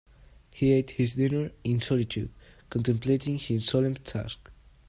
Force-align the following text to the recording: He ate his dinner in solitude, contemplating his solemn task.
He 0.49 0.71
ate 0.71 0.89
his 0.89 1.13
dinner 1.13 1.51
in 1.63 1.79
solitude, 1.79 2.31
contemplating 2.71 3.37
his 3.37 3.67
solemn 3.67 3.97
task. 3.97 4.49